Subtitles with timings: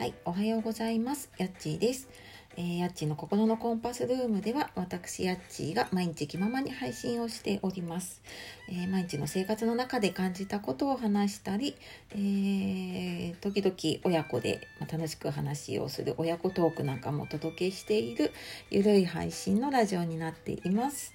[0.00, 1.28] はい、おはようございます。
[1.36, 2.08] やっちーです。
[2.56, 8.22] えー、やっちーの心のコンパスルームでは、私やっちーが毎日気ままに配信をしております。
[8.70, 11.76] えー、毎日の生活の中で感じたことを話したり、
[12.12, 18.32] えー、時々親子で楽しく話をする親子トークなんかもお届けしている
[18.70, 21.12] ゆるい配信のラジオになっています。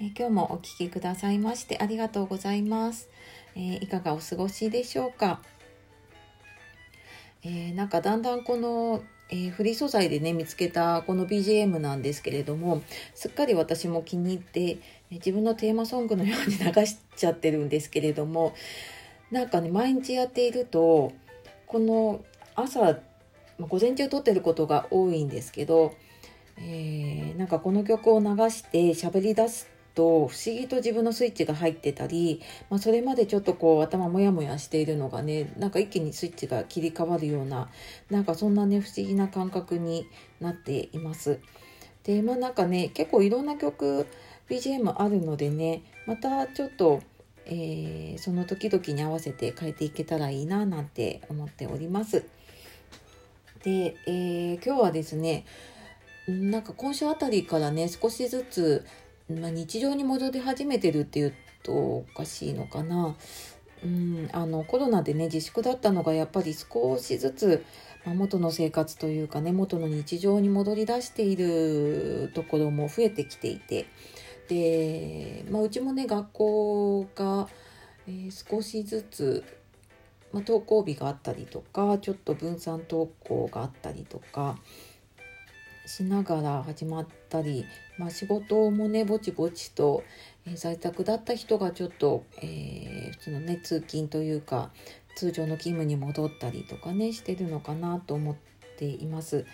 [0.00, 3.08] え今日もお聴きくださいましてありがとうございます。
[3.56, 5.40] えいかがお過ごしでしょうか？
[7.44, 12.82] えー、なんかだんだんこの、えー、フリー素材でね見つけたこの BGM なんですけれども
[13.14, 14.78] すっかり私も気に入って
[15.10, 18.54] 自分のテーマソングのように流しちゃってるんですけれども
[19.30, 21.12] なんかね毎日やっていると
[21.66, 22.98] この朝
[23.60, 25.94] 午前中撮ってることが多いんですけど、
[26.56, 37.68] えー、なんかこの曲を流して喋り出すと不思議と自分のスイッチが入ってたり、まあ、それまでちょっとこう頭モヤモヤしているのがねなんか一気にスイッチが切り替わるような
[38.10, 40.08] なんかそんなね不思議な感覚に
[40.40, 41.38] なっています。
[42.02, 44.06] でまあなんかね結構いろんな曲
[44.50, 47.00] BGM あるのでねまたちょっと、
[47.46, 52.24] えー、その時々に合わせて変えていけたらいいななんて思っております。
[53.62, 55.46] で、えー、今日はですね
[56.28, 58.84] なんか今週あたりからね少しずつ
[59.30, 63.16] まあ、日常に戻り始めてるっていうとおかしいのかな。
[63.82, 67.64] うん、あのコロナでね自粛だったのがやっぱり少しずつ、
[68.06, 73.86] まあ、元の生活というかね元の日常に戻り出しているところも増えてきていて
[74.48, 77.48] で、まあ、うちもね学校が、
[78.06, 79.44] えー、少しずつ、
[80.32, 84.58] まあ、登校日があったりとかちょっと分散登校があったりとか
[85.86, 87.64] しながら始まったり、
[87.98, 90.02] まあ、仕事もねぼちぼちと、
[90.46, 94.70] えー、在宅だった人がちょっと、えー、普通のね通勤というか
[95.16, 98.34] 通常の勤務に戻ったりとかねしてるのかなと思っ
[98.76, 99.44] ています。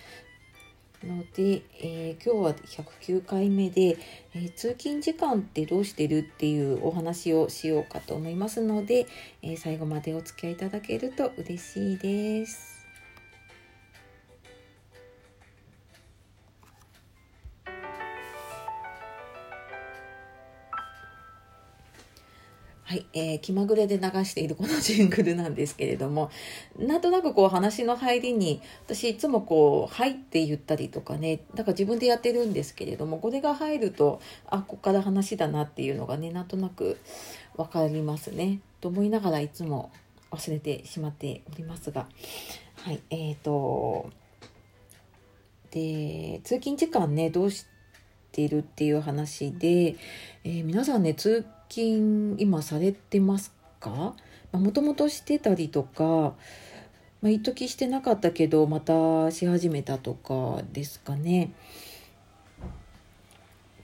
[1.05, 3.97] ので、えー、今日は109回目で、
[4.33, 9.07] え、通勤時間ってどうしてるっていうお話をしようかと思いますので、
[9.41, 12.70] え、最後までお付き合いいただけると嬉しいです。
[22.91, 26.29] はい、えー、気まぐれで流しているこのジングルなんですけれども、
[26.77, 36.97] なんとなくこう話の入りに、私いつもこう、はいって言ったりとかね、だから自分でやってるんですけれども、これが入ると、あ、ここから話だなっていうのがね、なんとなく
[37.55, 38.59] わかりますね。
[38.81, 39.89] と思いながらいつも
[40.29, 42.09] 忘れてしまっておりますが、
[42.75, 44.09] はい、えーと、
[45.71, 47.67] で、通勤時間ね、どうし
[48.33, 49.95] ているっていう話で、
[50.43, 54.13] えー、皆さんね、通勤近今されてますか？
[54.51, 56.33] もともとしてたりとか、ま
[57.23, 61.53] あ、一時してなかったけどまたし始めたとかですかね。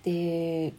[0.03, 0.73] で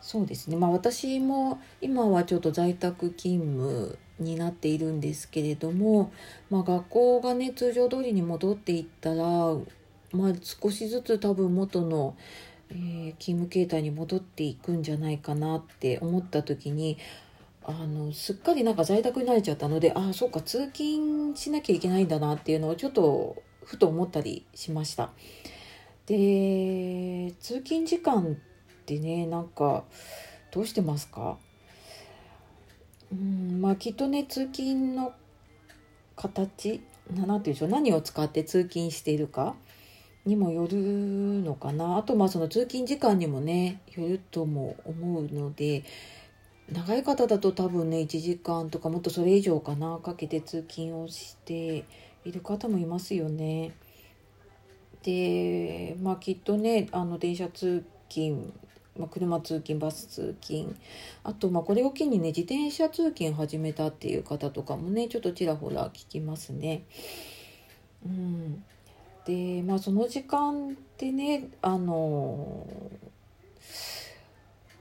[0.00, 6.10] そうですねまあ私も今はちょっと在宅勤務になっているんですけれども、
[6.50, 9.16] まあ、学校がね通常通りに戻っていったら、
[10.10, 12.16] まあ、少しずつ多分元の
[12.70, 16.98] えー、勤務形態に戻っていくんじゃないかなって思った時に
[17.64, 25.10] あのすっかりなんか在宅になれちゃったのでああそうか通勤しなきゃいけないんだなっていうのをちょっとふと思ったりしました。
[26.06, 29.84] で通勤時間ってねなんか
[30.52, 31.38] どうしてますか？
[33.12, 35.12] うんまあきっとね通勤の
[36.14, 39.56] 形何て言うんでしょう何を使って通勤しているか
[40.26, 45.84] にもよるのかなあとまあその通勤時間にもねよるとも思うので
[46.70, 51.84] 長い方だと多分ね1時間とかもっとそれ以上かなかけて通勤をして
[52.24, 53.72] いる方もいますよね。
[55.04, 58.52] でまあきっとねあの電車通勤
[58.98, 60.74] まあ、車通勤バス通勤
[61.22, 66.84] あとまあこれを機にね自転車通勤始めたっていう方とかもねちょっとちらほら聞きますね。
[68.04, 68.64] うん
[69.26, 72.66] でまあその時間ってねあの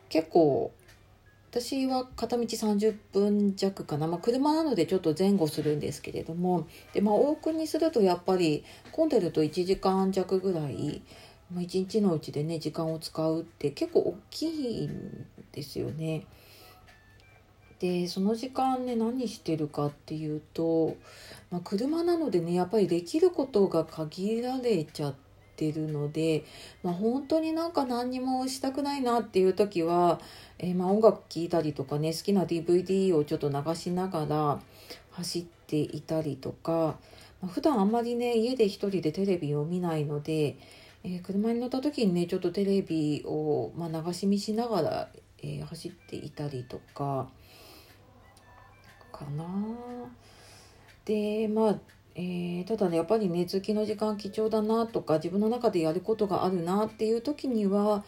[0.08, 0.72] 結構
[1.50, 11.02] 私は片道30分弱かな、まあ、車なのでちょっと前後するんですけれどもで、まあ、往復にするとやっぱり混んでると1時間弱ぐらい、
[11.54, 16.26] まあ、1日のうちでね時間を使うって結構大きいんですよね。
[17.80, 20.95] でその時間ね何してるかっていうと、
[21.51, 25.16] まあ、車なのでねやっぱりできることが限られちゃっ
[25.56, 26.45] てるので、
[26.83, 30.19] まあ、本当になんか何にもしたくないなっていう時は、
[30.57, 34.60] えー、まあ音楽聴いたりとかね好きな DVD をちょっと流しながら
[35.12, 36.98] 走っていたりとか、
[37.42, 40.56] まあ、普段あんまりね家で一人でテレビを見ないので、
[41.04, 45.10] えー、車に乗った時にねちょっとテレビを、まあ、流し見しながら、
[45.44, 47.27] えー、走っていたりとか
[49.18, 49.46] かな。
[51.06, 51.76] でまあ
[52.16, 58.04] えー、ただねやっぱりね通勤の時間貴重だなとか自分の中でやることがあるなっていう時には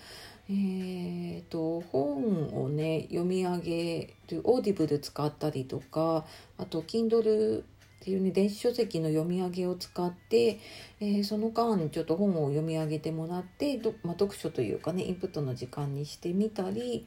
[0.50, 6.26] えーと、本をね読み上げる Audible 使ったりとか
[6.58, 7.64] あと Kindle っ
[8.00, 10.60] ていうね電子書籍の読み上げを使って、
[11.02, 17.06] えー、その間ちょっと本を読み上げてもらってまあ、読書というかねインプットの時間にしてみたり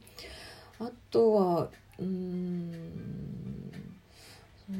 [0.78, 1.68] あとは
[1.98, 3.59] うーん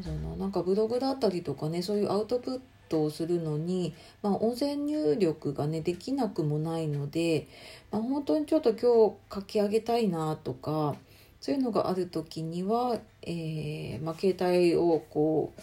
[0.03, 0.37] そうな。
[0.37, 7.49] なんかブログだったりとかねそういうアウトプットをするのに、まあ、音声入力がねできなくもないので、
[7.91, 10.97] まあ、本当にちょっと今日書き上げたいなとか
[11.41, 15.55] そういうのがある時には、えー、まあ、携帯をこ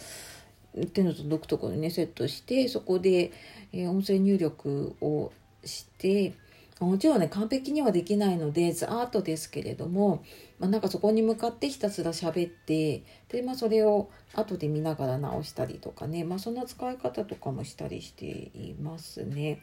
[0.74, 3.32] う手の届くところにねセットしてそこで、
[3.72, 5.32] えー、音声入力を
[5.64, 6.34] して
[6.80, 10.24] もちろんね完璧にはできないのでザーッとですけれども、
[10.58, 19.60] まあ、なんかそこに向かってひたすら喋ってで、まあ、それを後で見ながら直したりとかね、まあ、そんな使い方とかもしたりしていますね。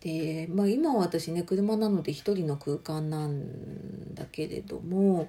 [0.00, 5.28] で、まあ、今は私ね車なので一人の空間なんだけれども、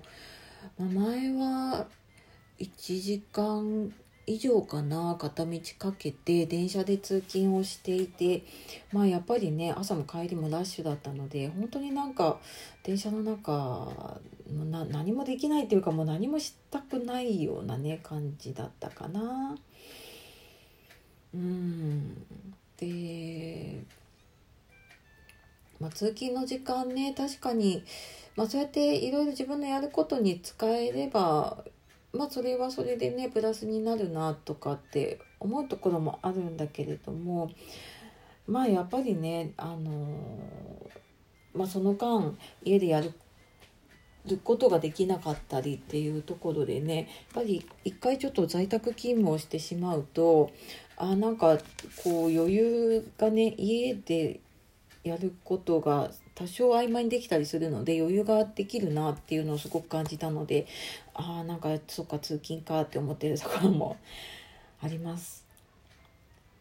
[0.78, 1.88] まあ、前は
[2.60, 3.94] 1時間
[4.28, 8.44] 以上かな片道かけて電車で通勤をしていて
[8.92, 12.38] まあやっぱりね朝も帰りもラッシュだったので本当になんか
[12.84, 14.20] 電車の中
[14.70, 19.58] な何もできないっていうかもう何もしたくないようなね感じだったかな。
[21.34, 22.26] うん
[22.78, 23.84] で、
[25.80, 27.84] まあ、通勤の時間ね確かに、
[28.36, 31.64] まあ、そうやっていろいろ自分のやることに使えれば
[32.14, 37.52] まあそれはそれでねプラスになるなとかって思うところもあるんだけれども
[38.48, 40.90] まあやっぱりねあの
[41.54, 43.14] まあその間家でやる
[44.44, 50.52] ことができなかったりっていうところでねやっぱり一回ちょっと在宅勤務をしてしまうと
[50.98, 51.58] あなんか
[52.04, 54.40] こう余裕がね家で
[55.04, 60.68] やることが多少曖昧にできたりするので余裕ができるなっていうのをすごく感じたので
[61.16, 63.98] ああなんかそっか通勤かって思ってるところも
[64.80, 65.44] あります。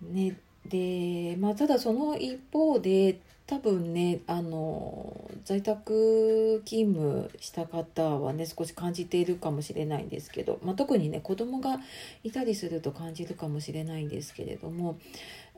[0.00, 0.34] ね、
[0.66, 11.78] でまあただその一方で多分ねあの在宅勤務した方はね少し感じているかもしれないんですけど、まあ、特にね子供が
[12.24, 14.98] いたりすると感じるかもしれないんですけれども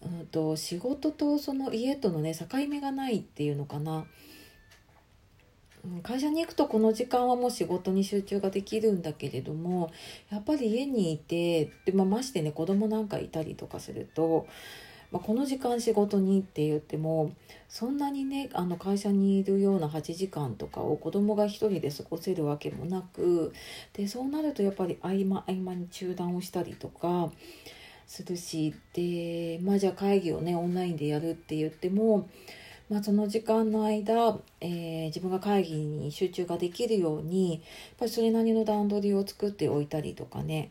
[0.02, 4.06] うんと、仕事とその家とのね境目がないっていうのかな。
[6.02, 9.90] 会社に行くとこの時間はもう仕事に集中ができるんだけれども
[10.28, 14.46] やっぱり家にいてで、まあ、ましてね子供なんかいたりとかすると、
[15.10, 17.32] まあ、この時間仕事にって言っても
[17.69, 23.52] そんなにねあの会社にいるような8時間とかを子供が一人で過ごせるわけもなく
[23.94, 27.31] でそうなるとやっぱり合間合間に中断をしたりとか
[28.06, 32.28] するしでまあじゃあ会議をねオンラインでやるって言っても、
[32.90, 37.60] まあ、その時間の間、えー、自分が会議に集中ができるようにやっ
[37.99, 40.70] ぱりそれなりの段取りを作っておいたりとかね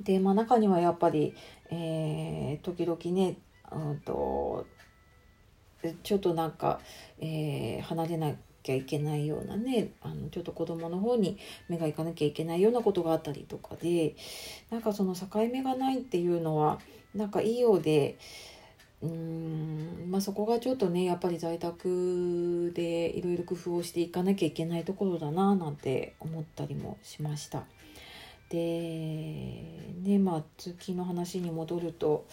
[0.00, 1.34] で、まあ、中にはやっぱり、
[1.70, 3.38] えー、時々ね、
[3.72, 4.66] うんと、
[6.02, 6.80] ちょっとなんか、
[7.18, 14.16] えー、離れなきゃいけないようなねあのちょっと子供の方に目がいかなきゃいけないようなことがあったりとかで
[14.70, 16.80] なんかその境目がないっていうのは
[17.14, 18.18] なんかいいようで
[19.02, 27.64] うーんまあそこがちょっとねやっぱり在宅でいろいろ工夫をしていかなきゃいけないところだななんて思ったりもしました。
[28.48, 32.26] でねまあ通勤の話に戻ると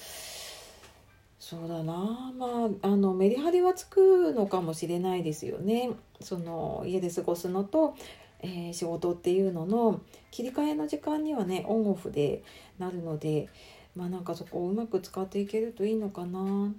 [1.40, 5.92] そうだなまああのメリハリはつくのかもしれないですよね。
[6.22, 7.96] その家で過ごすのと、
[8.40, 10.02] えー、仕事っていうのの
[10.32, 12.44] 切り替えの時間にはねオンオフで
[12.80, 13.50] なるので
[13.96, 16.74] まあなんかそこをうまく使っていけるといいのかな。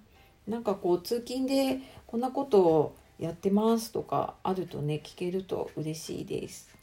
[0.49, 6.74] なんかこう通勤でこんなことをやってますとかあるとね聞けると嬉しいです。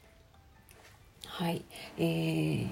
[1.33, 1.63] はい、
[1.97, 2.67] えー、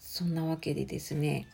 [0.00, 1.46] そんなわけでですね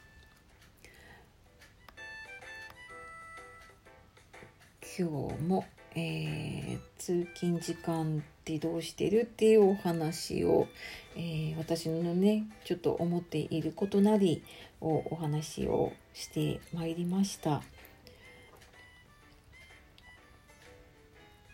[4.99, 10.69] 今日も、えー、通勤時間ってどうしてるっていうお話を、
[11.15, 14.43] えー、私のねちょっと思っていることなり
[14.81, 17.63] をお話をしてまいりました。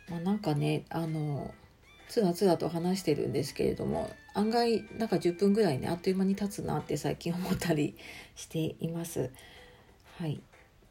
[0.08, 1.52] まあ、なんかねあの
[2.14, 7.97] つらつらと話してるんですけれども案外なんか10分ぐらいねあっという間に経つなって最近思ったり
[8.37, 9.33] しています。
[10.18, 10.40] はい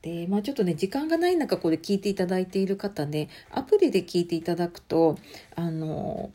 [0.02, 5.18] でまあ、ちょっとね時間がない中これ聞いていただいている方ねアプリで聞いていただくと
[5.56, 6.34] あの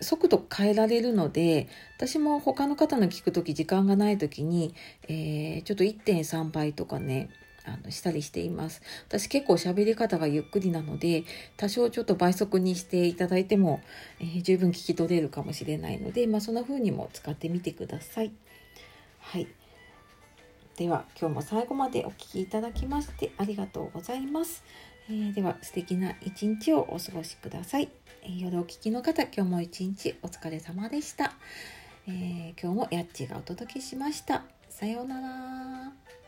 [0.00, 1.68] 速度変えられるので
[1.98, 4.74] 私も他の方の聞く時時間がない時に、
[5.08, 7.28] えー、ちょっと1.3倍とかね
[7.66, 11.24] あのしたりしています私結構喋り方がゆっくりなので
[11.56, 13.80] 多少ちょっと倍速にしていただいても、
[14.20, 18.32] えー、十分聞き取れるかもしれないので、まあ、そんな風にも使ってみてください。
[19.20, 19.48] はい
[20.76, 24.62] では今日も最後までお聴きいただきましてありがとうございます。
[25.08, 27.88] えー、では素敵な一日をお過ごしください。
[28.22, 31.32] えー、夜お聴きの方今日も一日お疲れ様でした。
[32.06, 34.44] えー、今日もやっちがお届けしました。
[34.68, 36.25] さようなら。